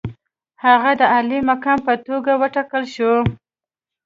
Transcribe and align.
هغه 0.65 0.91
د 0.99 1.01
عالي 1.13 1.39
مقام 1.49 1.79
په 1.87 1.93
توګه 2.07 2.31
وټاکل 2.41 2.83
شو. 2.93 3.13